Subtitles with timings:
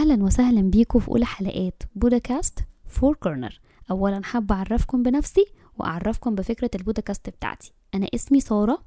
[0.00, 3.60] أهلا وسهلا بيكم في أولى حلقات بودكاست Four Corners.
[3.90, 5.44] أولا حابة أعرفكم بنفسي
[5.78, 7.72] وأعرفكم بفكرة البودكاست بتاعتي.
[7.94, 8.82] أنا اسمي سارة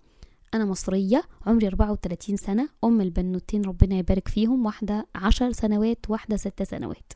[0.54, 6.63] أنا مصرية عمري 34 سنة أم البنوتين ربنا يبارك فيهم واحدة عشر سنوات واحدة ست
[6.63, 7.14] سنوات.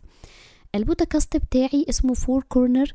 [0.75, 2.93] البودكاست بتاعي اسمه Four Corners.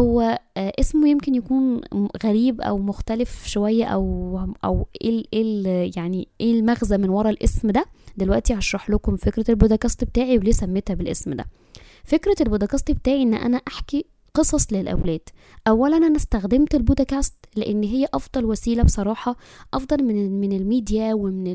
[0.00, 1.80] هو آه، اسمه يمكن يكون
[2.24, 7.84] غريب أو مختلف شوية أو أو إيه إيه يعني إيه المغزى من ورا الاسم ده.
[8.16, 11.44] دلوقتي هشرح لكم فكرة البودكاست بتاعي وليه سميتها بالاسم ده.
[12.04, 14.04] فكرة البودكاست بتاعي إن أنا أحكي
[14.36, 15.20] قصص للأولاد.
[15.68, 19.36] أولا أنا استخدمت البودكاست لأن هي أفضل وسيلة بصراحة
[19.74, 21.46] أفضل من من الميديا ومن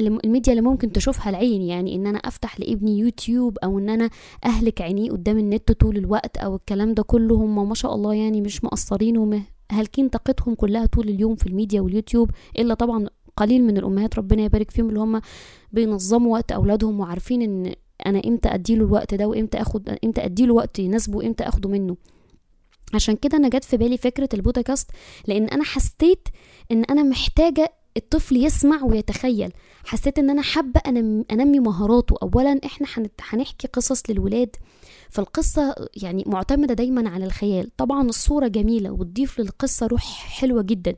[0.00, 1.62] الميديا اللي ممكن تشوفها العين.
[1.62, 4.10] يعني إن أنا أفتح لابني يوتيوب أو إن أنا
[4.44, 8.40] أهلك عينيه قدام النت طول الوقت أو الكلام ده كله هم ما شاء الله يعني
[8.40, 13.06] مش مقصرين ومهلكين طاقتهم كلها طول اليوم في الميديا واليوتيوب إلا طبعا
[13.36, 15.20] قليل من الأمهات ربنا يبارك فيهم اللي هم
[15.72, 17.74] بينظموا وقت أولادهم وعارفين إن
[18.06, 21.96] أنا إمتى أديله الوقت ده وإمتى أخد إمتى أديله وقت يناسبه وإمتى أخده منه.
[22.94, 24.90] عشان كده أنا جت في بالي فكرة البودكاست
[25.26, 26.28] لأن أنا حسيت
[26.72, 29.52] إن أنا محتاجة الطفل يسمع ويتخيل.
[29.84, 30.80] حسيت إن أنا حابة
[31.32, 32.16] أنمي مهاراته.
[32.22, 32.86] اولا إحنا
[33.20, 34.56] هنحكي قصص للولاد.
[35.10, 37.76] فالقصة يعني معتمدة دايما على الخيال.
[37.76, 40.04] طبعا الصورة جميلة وتضيف للقصة روح
[40.40, 40.96] حلوة جدا.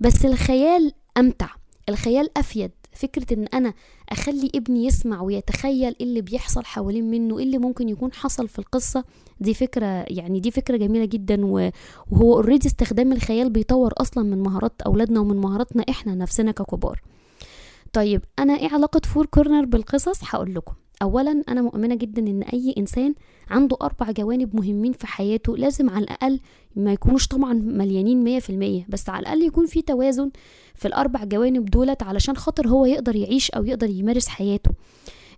[0.00, 1.48] بس الخيال أمتع.
[1.88, 2.70] الخيال أفيد.
[2.92, 3.74] فكرة إن أنا
[4.08, 8.58] أخلي ابني يسمع ويتخيل إيه اللي بيحصل حوالين منه إيه اللي ممكن يكون حصل في
[8.58, 9.04] القصة
[9.40, 11.72] دي فكرة يعني دي فكرة جميلة جدا وهو
[12.34, 17.00] already استخدام الخيال بيطور أصلا من مهارات أولادنا ومن مهاراتنا إحنا نفسنا ككبار.
[17.92, 20.74] طيب أنا إيه علاقة Four Corners بالقصص؟ هقول لكم.
[21.02, 23.14] اولا أنا مؤمنة جدا إن أي إنسان
[23.50, 26.40] عنده أربع جوانب مهمين في حياته لازم على الأقل
[26.76, 30.30] ما يكونوش طبعا مليانين مية في المية بس على الأقل يكون في توازن
[30.74, 34.70] في الأربع جوانب دولت علشان خاطر هو يقدر يعيش أو يقدر يمارس حياته.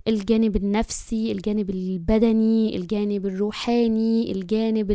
[0.08, 4.90] الجانب النفسي الجانب البدني الجانب الروحاني الجانب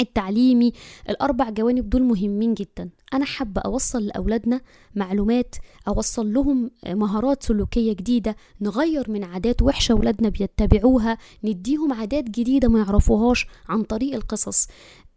[0.00, 0.72] التعليمي
[1.10, 2.90] الأربع جوانب دول مهمين جدا.
[3.14, 4.60] أنا حابة أوصل لأولادنا
[4.94, 5.54] معلومات
[5.88, 12.78] أوصل لهم مهارات سلوكية جديدة نغير من عادات وحشة اولادنا بيتبعوها نديهم عادات جديدة ما
[12.78, 14.66] يعرفوهاش عن طريق القصص.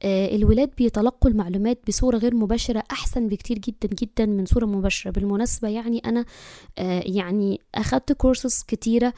[0.03, 5.11] آه، الولاد بيتلقوا المعلومات بصورة غير مباشرة أحسن بكتير جدا جدا من صورة مباشرة.
[5.11, 6.25] بالمناسبة يعني أنا
[6.77, 9.13] آه، يعني أخدت كورسز كتيرة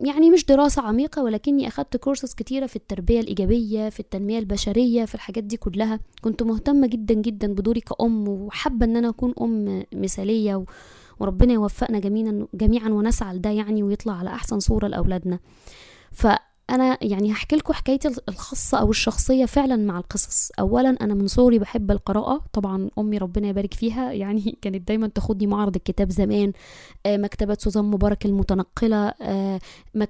[0.00, 5.14] يعني مش دراسة عميقة ولكني أخدت كورسز كتيرة في التربية الإيجابية في التنمية البشرية في
[5.14, 6.00] الحاجات دي كلها.
[6.22, 10.64] كنت مهتمة جدا جدا بدوري كأم وحابة أن أنا أكون أم مثالية
[11.20, 15.38] وربنا يوفقنا جميعا جميعا ونسعى لده يعني ويطلع على أحسن صورة لأولادنا.
[16.12, 16.26] ف
[16.72, 20.50] أنا يعني هحكي لكم حكايتي الخاصة أو الشخصية فعلا مع القصص.
[20.58, 22.44] اولا أنا من صغري بحب القراءة.
[22.52, 24.12] طبعا أمي ربنا يبارك فيها.
[24.22, 26.52] يعني كانت دايما تاخدني معرض الكتاب زمان.
[27.06, 29.14] آه، مكتبة سوزان مبارك المتنقلة.
[29.22, 29.60] آه،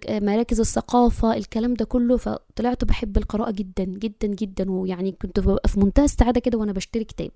[0.09, 2.17] آه، مراكز الثقافة الكلام ده كله.
[2.17, 4.71] فطلعت بحب القراءة جدا جدا جدا.
[4.71, 7.31] ويعني كنت ببقى في منتهى السعادة كده وأنا بشتري كتاب.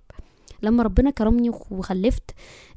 [0.62, 2.30] لما ربنا كرمني وخلفت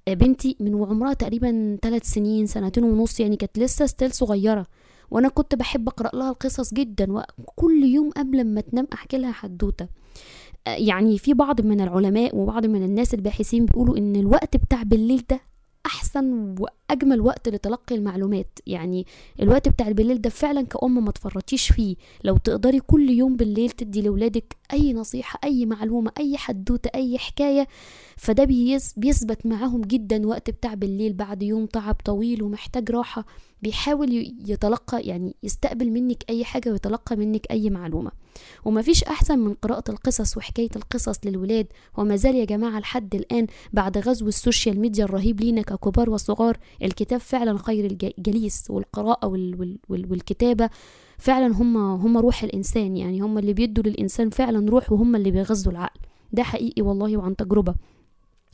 [0.07, 4.65] بنتي من وعمرها تقريبا ثلاث سنين سنتين ونص يعني كانت لسه ستيل صغيرة.
[5.11, 9.87] وأنا كنت بحب أقرأ لها القصص جدا وكل يوم قبل ما تنام أحكي لها حدوتة.
[10.67, 15.23] آه، يعني في بعض من العلماء وبعض من الناس الباحثين بيقولوا إن الوقت بتاع بالليل
[15.29, 15.39] ده
[15.89, 18.59] أحسن وأجمل وقت لتلقي المعلومات.
[18.67, 19.05] يعني
[19.41, 21.95] الوقت بتاع بالليل ده فعلا كأم ما تفرطيش فيه.
[22.23, 27.67] لو تقدري كل يوم بالليل تدي لولادك أي نصيحة أي معلومة أي حدوتة أي حكاية
[28.17, 28.43] فده
[28.97, 33.25] بيثبت معاهم جدا وقت بتاع بالليل بعد يوم تعب طويل ومحتاج راحة.
[33.61, 38.11] بيحاول يتلقى يعني يستقبل منك أي حاجة ويتلقى منك أي معلومة.
[38.65, 41.67] ومفيش أحسن من قراءة القصص وحكاية القصص للولاد.
[41.97, 46.57] وما زال يا جماعة لحد الآن بعد غزو ال social media الرهيب لينا ككبار وصغار
[46.83, 47.85] الكتاب فعلا خير
[48.17, 49.27] الجليس والقراءة
[49.89, 50.69] والكتابة
[51.17, 55.71] فعلا هم هم روح الإنسان يعني هم اللي بيدوا للإنسان فعلا روح وهم اللي بيغذوا
[55.71, 55.99] العقل.
[56.33, 57.73] ده حقيقي والله وعن تجربة.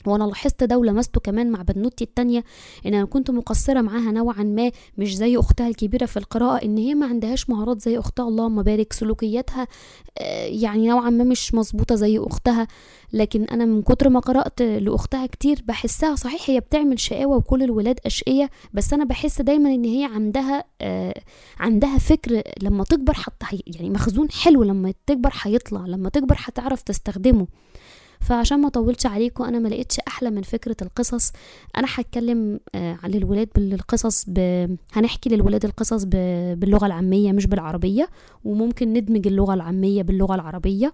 [0.08, 2.44] وأنا لاحظت ده ولمسته كمان مع بنوتي التانية
[2.86, 6.94] إن أنا كنت مقصرة معاها نوعا ما مش زي أختها الكبيرة في القراءة إن هي
[6.94, 9.66] ما عندهاش مهارات زي أختها اللهم بارك سلوكياتها
[10.18, 12.66] آه، يعني نوعا ما مش مظبوطة زي أختها.
[13.12, 18.00] لكن أنا من كتر ما قرأت لأختها كتير بحسها صحيح هي بتعمل شقاوة وكل الولاد
[18.06, 21.14] أشقية بس أنا بحس دايما إن هي عندها آه
[21.60, 27.46] عندها فكر لما تكبر حتى يعني مخزون حلو لما تكبر هيطلع لما تكبر هتعرف تستخدمه.
[28.20, 31.32] فعشان ما اطولش عليكم أنا ما لقيتش أحلى من فكرة القصص.
[31.76, 34.38] أنا هتكلم آه عن الولاد بالقصص ب...
[34.92, 36.10] هنحكي للولاد القصص ب...
[36.60, 38.08] باللغة العامية مش بالعربية
[38.44, 40.92] وممكن ندمج اللغة العامية باللغة العربية.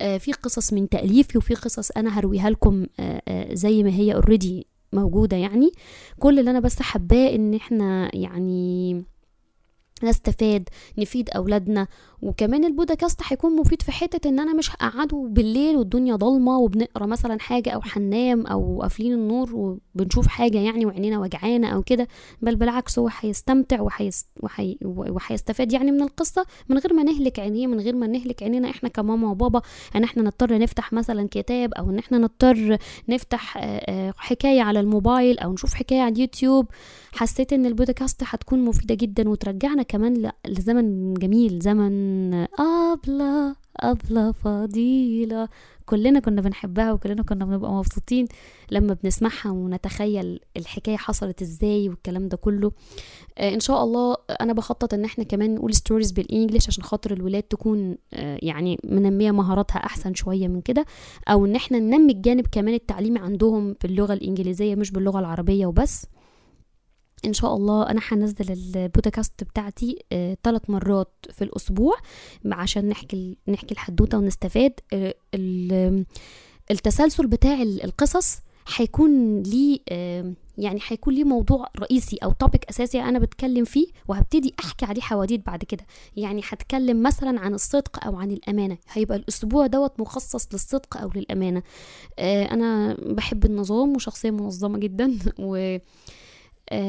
[0.00, 4.66] آه في قصص من تأليفي وفي قصص أنا هرويها لكم آه زي ما هي اوريدي
[4.92, 5.70] موجودة يعني.
[6.18, 9.04] كل اللي أنا بس حباه إن إحنا يعني
[10.02, 10.68] نستفاد
[10.98, 11.86] نفيد أولادنا.
[12.22, 17.40] وكمان البودكاست هيكون مفيد في حتة إن أنا مش هقعده بالليل والدنيا ضلمة وبنقرأ مثلا
[17.40, 19.50] حاجة أو حنام أو قافلين النور
[19.94, 22.08] وبنشوف حاجة يعني وعينينا وجعانة أو كده
[22.42, 23.80] بل بالعكس هو هيستمتع
[24.84, 28.88] وهيستفاد يعني من القصة من غير ما نهلك عينيه من غير ما نهلك عينينا إحنا
[28.88, 29.62] كماما وبابا
[29.96, 32.76] إن إحنا نضطر نفتح مثلا كتاب أو إن إحنا نضطر
[33.08, 33.58] نفتح
[34.16, 36.66] حكاية على الموبايل أو نشوف حكاية على اليوتيوب.
[37.12, 45.48] حسيت إن البودكاست هتكون مفيدة جدا وترجعنا كمان لزمن جميل زمن أبلة أبلة فضيلة.
[45.86, 48.26] كلنا كنا بنحبها وكلنا كنا بنبقى مبسوطين
[48.70, 52.72] لما بنسمعها ونتخيل الحكاية حصلت إزاي والكلام ده كله.
[53.38, 57.42] آه إن شاء الله أنا بخطط إن إحنا كمان نقول ستوريز بالانجلش عشان خاطر الولاد
[57.42, 60.86] تكون آه يعني منمية مهاراتها أحسن شوية من كده.
[61.28, 66.06] أو إن إحنا ننمي الجانب كمان التعليمي عندهم باللغة الإنجليزية مش باللغة العربية وبس.
[67.24, 69.98] إن شاء الله أنا هنزل البودكاست بتاعتي
[70.42, 71.96] ثلاث آه مرات في الأسبوع
[72.52, 74.72] عشان نحكي نحكي الحدوتة ونستفاد.
[74.92, 75.14] آه
[76.70, 78.38] التسلسل بتاع القصص
[78.76, 84.54] هيكون ليه آه يعني هيكون ليه موضوع رئيسي أو توبيك أساسي أنا بتكلم فيه وهبتدي
[84.64, 85.84] أحكي عليه حواديت بعد كده.
[86.16, 88.78] يعني هتكلم مثلا عن الصدق أو عن الأمانة.
[88.92, 91.62] هيبقى الأسبوع دوت مخصص للصدق أو للأمانة.
[92.18, 95.78] آه أنا بحب النظام وشخصية منظمة جدا و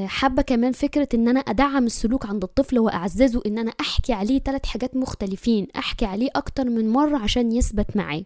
[0.05, 4.65] حابة كمان فكرة إن أنا أدعم السلوك عند الطفل وأعززه إن أنا أحكي عليه ثلاث
[4.65, 8.25] حاجات مختلفين أحكي عليه أكتر من مرة عشان يثبت معي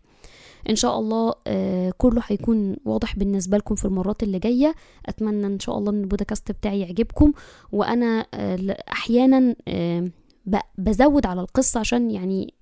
[0.69, 4.75] إن شاء الله آه كله هيكون واضح بالنسبة لكم في المرات اللي جاية.
[5.05, 7.33] أتمنى إن شاء الله إن البودكاست بتاعي يعجبكم.
[7.71, 10.09] وأنا آه أحيانا آه
[10.77, 12.53] بزود على القصة عشان يعني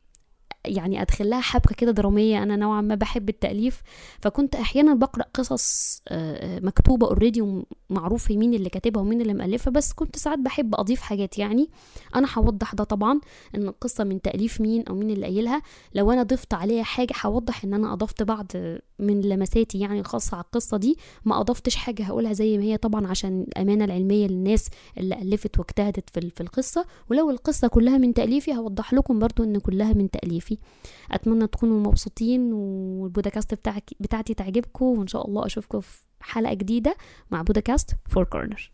[0.65, 3.81] يعني أدخل لها حبكة كده درامية أنا نوعا ما بحب التأليف.
[4.21, 6.01] فكنت أحيانا بقرأ قصص
[6.41, 11.37] مكتوبة اوريدي ومعروف مين اللي كاتبها ومين اللي مؤلفها بس كنت ساعات بحب أضيف حاجات
[11.37, 11.69] يعني.
[12.15, 13.19] أنا هوضح ده طبعا
[13.55, 15.61] إن القصة من تأليف مين أو مين اللي قايلها.
[15.93, 18.51] لو أنا ضفت عليها حاجة هوضح إن أنا أضفت بعض
[18.99, 23.07] من لمساتي يعني الخاصة على القصة دي ما أضفتش حاجة هقولها زي ما هي طبعا
[23.07, 26.85] عشان الأمانة العلمية للناس اللي ألفت واجتهدت في القصة.
[27.11, 30.57] ولو القصة كلها من تأليفي هوضح لكم برضو إن كلها من تأليفي.
[31.11, 33.53] أتمنى تكونوا مبسوطين والبودكاست
[33.99, 36.95] بتاعتي تعجبكم وإن شاء الله أشوفكم في حلقة جديدة
[37.31, 38.71] مع بودكاست فور كورنر.